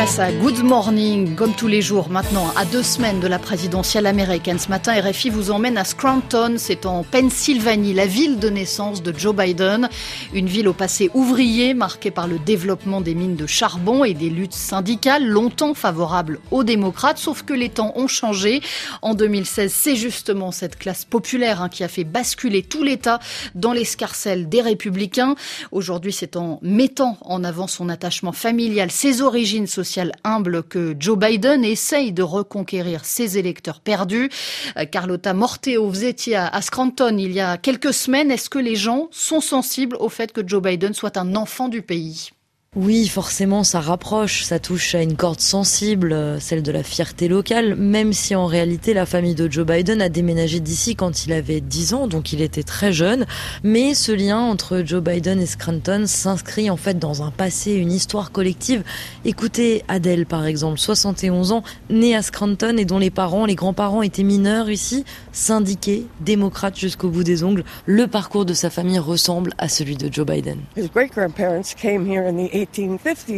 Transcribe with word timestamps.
Place 0.00 0.18
à 0.18 0.32
Good 0.32 0.62
Morning, 0.62 1.34
comme 1.34 1.54
tous 1.54 1.66
les 1.66 1.82
jours 1.82 2.08
maintenant, 2.08 2.50
à 2.56 2.64
deux 2.64 2.82
semaines 2.82 3.20
de 3.20 3.26
la 3.26 3.38
présidentielle 3.38 4.06
américaine. 4.06 4.58
Ce 4.58 4.70
matin, 4.70 4.98
RFI 4.98 5.28
vous 5.28 5.50
emmène 5.50 5.76
à 5.76 5.84
Scranton, 5.84 6.54
c'est 6.56 6.86
en 6.86 7.02
Pennsylvanie, 7.02 7.92
la 7.92 8.06
ville 8.06 8.38
de 8.38 8.48
naissance 8.48 9.02
de 9.02 9.12
Joe 9.14 9.36
Biden. 9.36 9.90
Une 10.32 10.46
ville 10.46 10.68
au 10.68 10.72
passé 10.72 11.10
ouvrier, 11.12 11.74
marquée 11.74 12.10
par 12.10 12.28
le 12.28 12.38
développement 12.38 13.02
des 13.02 13.14
mines 13.14 13.36
de 13.36 13.46
charbon 13.46 14.02
et 14.02 14.14
des 14.14 14.30
luttes 14.30 14.54
syndicales, 14.54 15.26
longtemps 15.26 15.74
favorables 15.74 16.40
aux 16.50 16.64
démocrates, 16.64 17.18
sauf 17.18 17.42
que 17.42 17.52
les 17.52 17.68
temps 17.68 17.92
ont 17.94 18.08
changé. 18.08 18.62
En 19.02 19.12
2016, 19.12 19.70
c'est 19.70 19.96
justement 19.96 20.50
cette 20.50 20.78
classe 20.78 21.04
populaire 21.04 21.60
hein, 21.60 21.68
qui 21.68 21.84
a 21.84 21.88
fait 21.88 22.04
basculer 22.04 22.62
tout 22.62 22.82
l'État 22.82 23.18
dans 23.54 23.74
l'escarcelle 23.74 24.48
des 24.48 24.62
républicains. 24.62 25.34
Aujourd'hui, 25.72 26.14
c'est 26.14 26.36
en 26.36 26.58
mettant 26.62 27.18
en 27.20 27.44
avant 27.44 27.66
son 27.66 27.90
attachement 27.90 28.32
familial, 28.32 28.90
ses 28.90 29.20
origines 29.20 29.66
sociales, 29.66 29.89
humble 30.24 30.62
que 30.62 30.94
Joe 30.98 31.18
Biden 31.18 31.64
essaye 31.64 32.12
de 32.12 32.22
reconquérir 32.22 33.04
ses 33.04 33.38
électeurs 33.38 33.80
perdus. 33.80 34.30
Euh, 34.76 34.84
Carlotta 34.84 35.34
Morteo, 35.34 35.88
vous 35.88 36.04
étiez 36.04 36.36
à 36.36 36.60
Scranton 36.62 37.16
il 37.18 37.32
y 37.32 37.40
a 37.40 37.56
quelques 37.56 37.94
semaines. 37.94 38.30
Est-ce 38.30 38.50
que 38.50 38.58
les 38.58 38.76
gens 38.76 39.08
sont 39.10 39.40
sensibles 39.40 39.96
au 39.96 40.08
fait 40.08 40.32
que 40.32 40.46
Joe 40.46 40.62
Biden 40.62 40.94
soit 40.94 41.16
un 41.16 41.34
enfant 41.34 41.68
du 41.68 41.82
pays? 41.82 42.30
Oui, 42.76 43.08
forcément, 43.08 43.64
ça 43.64 43.80
rapproche, 43.80 44.44
ça 44.44 44.60
touche 44.60 44.94
à 44.94 45.02
une 45.02 45.16
corde 45.16 45.40
sensible, 45.40 46.12
euh, 46.12 46.38
celle 46.38 46.62
de 46.62 46.70
la 46.70 46.84
fierté 46.84 47.26
locale, 47.26 47.74
même 47.74 48.12
si 48.12 48.36
en 48.36 48.46
réalité 48.46 48.94
la 48.94 49.06
famille 49.06 49.34
de 49.34 49.50
Joe 49.50 49.66
Biden 49.66 50.00
a 50.00 50.08
déménagé 50.08 50.60
d'ici 50.60 50.94
quand 50.94 51.26
il 51.26 51.32
avait 51.32 51.60
10 51.60 51.94
ans, 51.94 52.06
donc 52.06 52.32
il 52.32 52.40
était 52.40 52.62
très 52.62 52.92
jeune. 52.92 53.26
Mais 53.64 53.94
ce 53.94 54.12
lien 54.12 54.38
entre 54.38 54.84
Joe 54.86 55.02
Biden 55.02 55.40
et 55.40 55.46
Scranton 55.46 56.04
s'inscrit 56.06 56.70
en 56.70 56.76
fait 56.76 56.96
dans 56.96 57.24
un 57.24 57.32
passé, 57.32 57.72
une 57.72 57.90
histoire 57.90 58.30
collective. 58.30 58.84
Écoutez 59.24 59.82
Adèle, 59.88 60.24
par 60.24 60.46
exemple, 60.46 60.78
71 60.78 61.50
ans, 61.50 61.64
née 61.88 62.14
à 62.14 62.22
Scranton 62.22 62.76
et 62.76 62.84
dont 62.84 63.00
les 63.00 63.10
parents, 63.10 63.46
les 63.46 63.56
grands-parents 63.56 64.02
étaient 64.02 64.22
mineurs 64.22 64.70
ici, 64.70 65.04
syndiqués, 65.32 66.06
démocrates 66.20 66.78
jusqu'au 66.78 67.08
bout 67.08 67.24
des 67.24 67.42
ongles. 67.42 67.64
Le 67.86 68.06
parcours 68.06 68.44
de 68.44 68.54
sa 68.54 68.70
famille 68.70 69.00
ressemble 69.00 69.54
à 69.58 69.68
celui 69.68 69.96
de 69.96 70.08
Joe 70.12 70.24
Biden. 70.24 70.58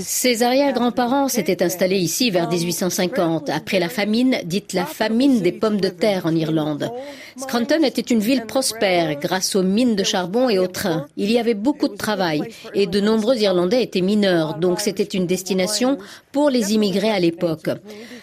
Ses 0.00 0.42
arrière-grands-parents 0.42 1.28
s'étaient 1.28 1.62
installés 1.62 1.98
ici 1.98 2.30
vers 2.30 2.48
1850, 2.48 3.50
après 3.50 3.78
la 3.78 3.88
famine, 3.88 4.38
dite 4.44 4.72
la 4.72 4.86
famine 4.86 5.40
des 5.40 5.52
pommes 5.52 5.80
de 5.80 5.88
terre 5.88 6.26
en 6.26 6.34
Irlande. 6.34 6.90
Scranton 7.36 7.82
était 7.82 8.00
une 8.00 8.20
ville 8.20 8.46
prospère 8.46 9.18
grâce 9.18 9.56
aux 9.56 9.62
mines 9.62 9.96
de 9.96 10.04
charbon 10.04 10.48
et 10.48 10.58
aux 10.58 10.66
trains. 10.66 11.06
Il 11.16 11.30
y 11.30 11.38
avait 11.38 11.54
beaucoup 11.54 11.88
de 11.88 11.96
travail 11.96 12.42
et 12.74 12.86
de 12.86 13.00
nombreux 13.00 13.36
Irlandais 13.36 13.82
étaient 13.82 14.00
mineurs, 14.00 14.54
donc 14.58 14.80
c'était 14.80 15.02
une 15.02 15.26
destination 15.26 15.98
pour 16.32 16.50
les 16.50 16.74
immigrés 16.74 17.10
à 17.10 17.18
l'époque. 17.18 17.70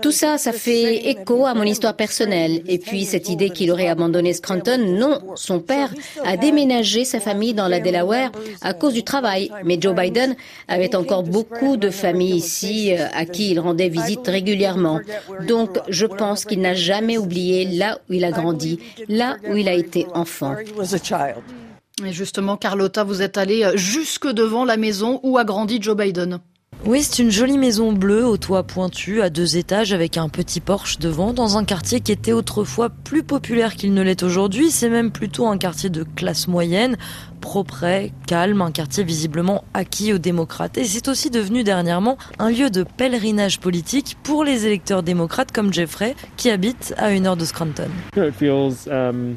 Tout 0.00 0.10
ça, 0.10 0.38
ça 0.38 0.52
fait 0.52 1.08
écho 1.10 1.46
à 1.46 1.54
mon 1.54 1.62
histoire 1.62 1.94
personnelle. 1.94 2.62
Et 2.66 2.78
puis 2.78 3.04
cette 3.04 3.28
idée 3.28 3.50
qu'il 3.50 3.70
aurait 3.70 3.88
abandonné 3.88 4.32
Scranton, 4.32 4.78
non, 4.78 5.20
son 5.34 5.60
père 5.60 5.92
a 6.24 6.36
déménagé 6.36 7.04
sa 7.04 7.20
famille 7.20 7.54
dans 7.54 7.68
la 7.68 7.80
Delaware 7.80 8.32
à 8.60 8.74
cause 8.74 8.94
du 8.94 9.02
travail. 9.04 9.50
Mais 9.64 9.78
Joe 9.80 9.94
Biden 9.94 10.34
avait 10.72 10.96
encore 10.96 11.22
beaucoup 11.22 11.76
de 11.76 11.90
familles 11.90 12.36
ici 12.36 12.94
euh, 12.94 13.06
à 13.12 13.24
qui 13.24 13.50
il 13.50 13.60
rendait 13.60 13.88
visite 13.88 14.26
régulièrement. 14.26 15.00
Donc 15.46 15.78
je 15.88 16.06
pense 16.06 16.44
qu'il 16.44 16.60
n'a 16.60 16.74
jamais 16.74 17.18
oublié 17.18 17.64
là 17.64 17.98
où 18.08 18.14
il 18.14 18.24
a 18.24 18.30
grandi 18.30 18.78
là 19.08 19.36
où 19.48 19.56
il 19.56 19.68
a 19.68 19.74
été 19.74 20.06
enfant. 20.14 20.56
Et 22.04 22.12
justement, 22.12 22.56
Carlotta, 22.56 23.04
vous 23.04 23.22
êtes 23.22 23.36
allée 23.36 23.70
jusque 23.74 24.26
devant 24.26 24.64
la 24.64 24.76
maison 24.76 25.20
où 25.22 25.38
a 25.38 25.44
grandi 25.44 25.80
Joe 25.80 25.96
Biden. 25.96 26.40
Oui, 26.84 27.04
c'est 27.04 27.22
une 27.22 27.30
jolie 27.30 27.58
maison 27.58 27.92
bleue 27.92 28.26
au 28.26 28.36
toit 28.36 28.64
pointu 28.64 29.22
à 29.22 29.30
deux 29.30 29.56
étages 29.56 29.92
avec 29.92 30.16
un 30.16 30.28
petit 30.28 30.60
porche 30.60 30.98
devant 30.98 31.32
dans 31.32 31.56
un 31.56 31.64
quartier 31.64 32.00
qui 32.00 32.10
était 32.10 32.32
autrefois 32.32 32.90
plus 32.90 33.22
populaire 33.22 33.76
qu'il 33.76 33.94
ne 33.94 34.02
l'est 34.02 34.24
aujourd'hui. 34.24 34.72
C'est 34.72 34.88
même 34.88 35.12
plutôt 35.12 35.46
un 35.46 35.58
quartier 35.58 35.90
de 35.90 36.02
classe 36.02 36.48
moyenne, 36.48 36.96
propre, 37.40 37.84
calme, 38.26 38.62
un 38.62 38.72
quartier 38.72 39.04
visiblement 39.04 39.64
acquis 39.74 40.12
aux 40.12 40.18
démocrates. 40.18 40.76
Et 40.78 40.84
c'est 40.84 41.08
aussi 41.08 41.30
devenu 41.30 41.62
dernièrement 41.62 42.18
un 42.38 42.50
lieu 42.50 42.68
de 42.68 42.84
pèlerinage 42.84 43.60
politique 43.60 44.16
pour 44.22 44.42
les 44.42 44.66
électeurs 44.66 45.02
démocrates 45.04 45.52
comme 45.52 45.72
Jeffrey 45.72 46.16
qui 46.36 46.50
habite 46.50 46.94
à 46.96 47.12
une 47.12 47.26
heure 47.26 47.36
de 47.36 47.44
Scranton. 47.44 47.90
Um, 48.16 49.36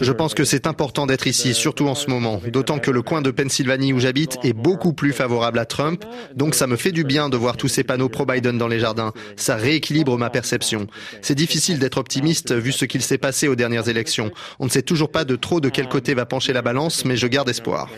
Je 0.00 0.12
pense 0.12 0.34
que 0.34 0.44
c'est 0.44 0.66
important 0.66 1.06
d'être 1.06 1.26
ici, 1.26 1.54
surtout 1.54 1.86
en 1.86 1.94
ce 1.94 2.10
moment, 2.10 2.40
d'autant 2.52 2.78
que 2.78 2.90
le 2.90 3.02
coin 3.02 3.22
de 3.22 3.30
Pennsylvanie 3.30 3.92
où 3.92 4.00
j'habite 4.00 4.38
est 4.42 4.52
beaucoup 4.52 4.92
plus 4.92 5.12
favorable 5.12 5.58
à 5.58 5.64
Trump 5.64 6.04
donc 6.34 6.54
ça 6.54 6.66
me 6.66 6.76
fait 6.76 6.92
du 6.92 7.04
bien 7.04 7.28
de 7.28 7.36
voir 7.36 7.56
tous 7.56 7.68
ces 7.68 7.84
panneaux 7.84 8.08
pro-Biden 8.08 8.58
dans 8.58 8.68
les 8.68 8.80
jardins. 8.80 9.12
Ça 9.36 9.56
rééquilibre 9.56 10.16
ma 10.18 10.30
perception. 10.30 10.86
C'est 11.22 11.34
difficile 11.34 11.78
d'être 11.78 11.98
optimiste 11.98 12.54
vu 12.54 12.72
ce 12.72 12.84
qu'il 12.84 13.02
s'est 13.02 13.18
passé 13.18 13.48
aux 13.48 13.56
dernières 13.56 13.88
élections. 13.88 14.30
On 14.58 14.66
ne 14.66 14.70
sait 14.70 14.82
toujours 14.82 15.10
pas 15.10 15.24
de 15.24 15.36
trop 15.36 15.60
de 15.60 15.68
quel 15.68 15.88
côté 15.88 16.14
va 16.14 16.26
pencher 16.26 16.52
la 16.52 16.62
balance, 16.62 17.04
mais 17.04 17.16
je 17.16 17.26
garde 17.26 17.48
espoir. 17.48 17.88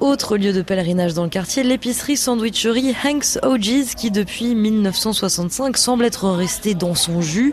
Autre 0.00 0.36
lieu 0.38 0.52
de 0.52 0.62
pèlerinage 0.62 1.12
dans 1.12 1.24
le 1.24 1.28
quartier, 1.28 1.62
l'épicerie 1.62 2.16
sandwicherie 2.16 2.94
Hanks 3.04 3.38
O'Gee's 3.42 3.94
qui 3.94 4.10
depuis 4.10 4.54
1965 4.54 5.76
semble 5.76 6.04
être 6.04 6.30
restée 6.30 6.74
dans 6.74 6.94
son 6.94 7.20
jus. 7.20 7.52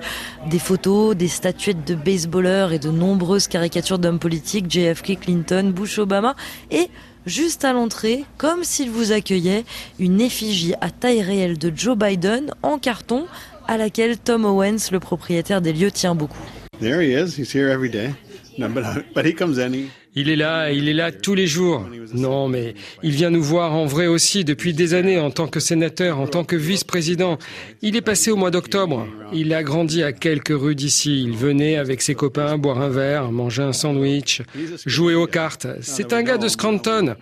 Des 0.50 0.60
photos, 0.60 1.16
des 1.16 1.28
statuettes 1.28 1.86
de 1.86 1.96
baseballeurs 1.96 2.72
et 2.72 2.80
de 2.80 2.90
nombreuses 2.90 3.48
caricatures 3.48 4.00
d'hommes 4.00 4.20
politiques, 4.20 4.70
JFK, 4.70 5.20
Clinton, 5.20 5.74
Bush, 5.76 6.00
Obama 6.00 6.36
et 6.72 6.90
juste 7.30 7.64
à 7.64 7.74
l'entrée, 7.74 8.26
comme 8.38 8.64
s'il 8.64 8.90
vous 8.90 9.12
accueillait, 9.12 9.64
une 10.00 10.20
effigie 10.20 10.74
à 10.82 10.90
taille 10.90 11.22
réelle 11.22 11.58
de 11.58 11.72
Joe 11.74 11.98
Biden 11.98 12.52
en 12.64 12.78
carton 12.78 13.26
à 13.68 13.78
laquelle 13.78 14.18
Tom 14.18 14.46
Owens, 14.46 14.92
le 14.92 15.00
propriétaire 15.00 15.62
des 15.62 15.72
lieux, 15.72 15.92
tient 15.92 16.16
beaucoup. 16.16 16.38
Il 20.20 20.30
est 20.30 20.36
là, 20.36 20.70
il 20.70 20.90
est 20.90 20.94
là 20.94 21.14
tous 21.14 21.34
les 21.34 21.48
jours. 21.48 21.88
Non, 22.14 22.50
mais 22.50 22.76
il 23.04 23.12
vient 23.12 23.30
nous 23.30 23.42
voir 23.42 23.74
en 23.74 23.86
vrai 23.86 24.06
aussi 24.08 24.44
depuis 24.44 24.74
des 24.74 24.94
années 24.94 25.18
en 25.18 25.32
tant 25.32 25.48
que 25.48 25.62
sénateur, 25.62 26.20
en 26.20 26.28
tant 26.28 26.44
que 26.44 26.58
vice-président. 26.58 27.38
Il 27.82 27.96
est 27.96 28.02
passé 28.02 28.30
au 28.30 28.36
mois 28.36 28.52
d'octobre. 28.52 29.08
Il 29.32 29.54
a 29.54 29.64
grandi 29.64 30.04
à 30.04 30.12
quelques 30.12 30.50
rues 30.50 30.76
d'ici. 30.76 31.24
Il 31.24 31.38
venait 31.38 31.78
avec 31.78 32.02
ses 32.02 32.16
copains 32.16 32.58
boire 32.58 32.82
un 32.82 32.90
verre, 32.90 33.32
manger 33.32 33.64
un 33.64 33.72
sandwich, 33.72 34.42
jouer 34.86 35.16
aux 35.16 35.26
cartes. 35.26 35.68
C'est 35.80 36.12
un 36.12 36.22
gars 36.22 36.38
de 36.38 36.50
Scranton. 36.50 37.16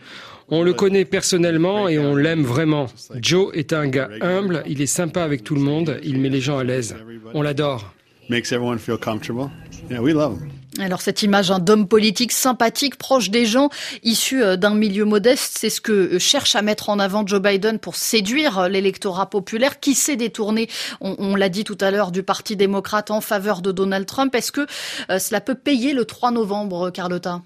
On 0.49 0.63
le 0.63 0.73
connaît 0.73 1.05
personnellement 1.05 1.87
et 1.87 1.99
on 1.99 2.15
l'aime 2.15 2.41
vraiment. 2.41 2.87
Joe 3.21 3.51
est 3.53 3.73
un 3.73 3.87
gars 3.87 4.09
humble, 4.21 4.63
il 4.65 4.81
est 4.81 4.87
sympa 4.87 5.21
avec 5.21 5.43
tout 5.43 5.53
le 5.53 5.61
monde, 5.61 5.99
il 6.03 6.19
met 6.19 6.29
les 6.29 6.41
gens 6.41 6.57
à 6.57 6.63
l'aise. 6.63 6.95
On 7.35 7.43
l'adore. 7.43 7.93
Alors 10.79 11.01
cette 11.01 11.23
image 11.23 11.49
d'homme 11.49 11.87
politique 11.87 12.31
sympathique, 12.31 12.97
proche 12.97 13.31
des 13.31 13.45
gens, 13.45 13.69
issu 14.03 14.43
euh, 14.43 14.57
d'un 14.57 14.75
milieu 14.75 15.05
modeste, 15.05 15.55
c'est 15.57 15.71
ce 15.71 15.81
que 15.81 15.91
euh, 15.91 16.19
cherche 16.19 16.55
à 16.55 16.61
mettre 16.61 16.89
en 16.89 16.99
avant 16.99 17.25
Joe 17.25 17.41
Biden 17.41 17.79
pour 17.79 17.95
séduire 17.95 18.59
euh, 18.59 18.67
l'électorat 18.67 19.27
populaire 19.27 19.79
qui 19.79 19.95
s'est 19.95 20.15
détourné, 20.15 20.69
on, 21.01 21.35
l'a 21.35 21.49
dit 21.49 21.63
tout 21.63 21.77
à 21.81 21.89
l'heure, 21.89 22.11
du 22.11 22.21
Parti 22.21 22.55
démocrate 22.55 23.11
en 23.11 23.21
faveur 23.21 23.61
de 23.61 23.71
Donald 23.71 24.05
Trump. 24.05 24.33
Est-ce 24.35 24.51
que 24.51 24.67
cela 25.09 25.41
peut 25.41 25.55
payer 25.55 25.93
le 25.93 26.05
3 26.05 26.31
novembre, 26.31 26.89
Carlotta? 26.89 27.41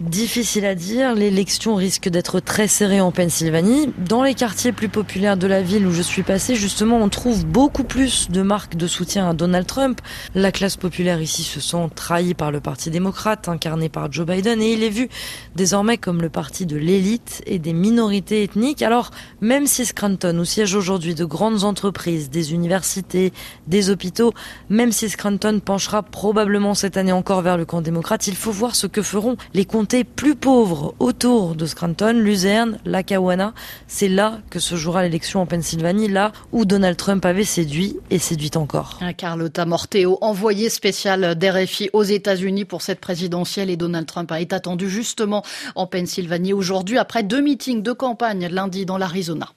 Difficile 0.00 0.66
à 0.66 0.74
dire, 0.74 1.14
l'élection 1.14 1.74
risque 1.74 2.10
d'être 2.10 2.38
très 2.38 2.68
serrée 2.68 3.00
en 3.00 3.12
Pennsylvanie. 3.12 3.94
Dans 3.96 4.22
les 4.22 4.34
quartiers 4.34 4.72
plus 4.72 4.90
populaires 4.90 5.38
de 5.38 5.46
la 5.46 5.62
ville 5.62 5.86
où 5.86 5.90
je 5.90 6.02
suis 6.02 6.22
passé, 6.22 6.54
justement, 6.54 6.98
on 6.98 7.08
trouve 7.08 7.46
beaucoup 7.46 7.82
plus 7.82 8.30
de 8.30 8.42
marques 8.42 8.76
de 8.76 8.86
soutien 8.86 9.30
à 9.30 9.32
Donald 9.32 9.66
Trump. 9.66 10.02
La 10.34 10.52
classe 10.52 10.76
populaire 10.76 11.22
ici 11.22 11.44
se 11.44 11.60
sent 11.60 11.88
trahie 11.94 12.34
par 12.34 12.52
le 12.52 12.60
Parti 12.60 12.90
démocrate, 12.90 13.48
incarné 13.48 13.88
par 13.88 14.12
Joe 14.12 14.26
Biden, 14.26 14.60
et 14.60 14.74
il 14.74 14.82
est 14.82 14.90
vu 14.90 15.08
désormais 15.54 15.96
comme 15.96 16.20
le 16.20 16.28
parti 16.28 16.66
de 16.66 16.76
l'élite 16.76 17.42
et 17.46 17.58
des 17.58 17.72
minorités 17.72 18.42
ethniques. 18.42 18.82
Alors, 18.82 19.12
même 19.40 19.66
si 19.66 19.86
Scranton, 19.86 20.38
où 20.38 20.44
siègent 20.44 20.74
aujourd'hui 20.74 21.14
de 21.14 21.24
grandes 21.24 21.64
entreprises, 21.64 22.28
des 22.28 22.52
universités, 22.52 23.32
des 23.66 23.88
hôpitaux, 23.88 24.34
même 24.68 24.92
si 24.92 25.08
Scranton 25.08 25.58
penchera 25.58 26.02
probablement 26.02 26.74
cette 26.74 26.98
année 26.98 27.12
encore 27.12 27.40
vers 27.40 27.56
le 27.56 27.64
camp 27.64 27.80
démocrate, 27.80 28.26
il 28.26 28.36
faut 28.36 28.52
voir 28.52 28.76
ce 28.76 28.86
que 28.86 29.00
feront 29.00 29.38
les 29.54 29.64
comptes 29.64 29.85
plus 30.04 30.34
pauvres 30.34 30.94
autour 30.98 31.54
de 31.54 31.66
Scranton, 31.66 32.12
Luzerne, 32.12 32.78
Lackawanna. 32.84 33.54
C'est 33.86 34.08
là 34.08 34.40
que 34.50 34.58
se 34.58 34.76
jouera 34.76 35.02
l'élection 35.02 35.40
en 35.40 35.46
Pennsylvanie, 35.46 36.08
là 36.08 36.32
où 36.52 36.64
Donald 36.64 36.96
Trump 36.96 37.24
avait 37.24 37.44
séduit 37.44 37.96
et 38.10 38.18
séduit 38.18 38.50
encore. 38.56 38.98
Carlotta 39.16 39.64
Morteo, 39.64 40.18
envoyé 40.20 40.68
spécial 40.68 41.34
d'RFI 41.36 41.90
aux 41.92 42.02
États-Unis 42.02 42.64
pour 42.64 42.82
cette 42.82 43.00
présidentielle 43.00 43.70
et 43.70 43.76
Donald 43.76 44.06
Trump 44.06 44.32
est 44.32 44.52
attendu 44.52 44.90
justement 44.90 45.42
en 45.74 45.86
Pennsylvanie 45.86 46.52
aujourd'hui 46.52 46.98
après 46.98 47.22
deux 47.22 47.40
meetings 47.40 47.82
de 47.82 47.92
campagne 47.92 48.48
lundi 48.48 48.86
dans 48.86 48.98
l'Arizona. 48.98 49.55